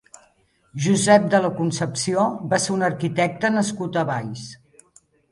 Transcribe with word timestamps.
Josep 0.83 1.25
de 1.33 1.41
la 1.43 1.49
Concepció 1.59 2.23
va 2.53 2.59
ser 2.63 2.71
un 2.75 2.85
arquitecte 2.87 3.51
nascut 3.57 3.99
a 4.01 4.07
Valls. 4.11 4.47